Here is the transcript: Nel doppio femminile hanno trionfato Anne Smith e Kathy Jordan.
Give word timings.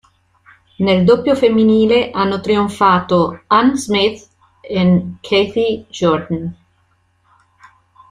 Nel 0.77 1.03
doppio 1.05 1.35
femminile 1.35 2.09
hanno 2.09 2.39
trionfato 2.39 3.43
Anne 3.45 3.75
Smith 3.77 4.29
e 4.61 5.13
Kathy 5.21 5.85
Jordan. 5.91 6.57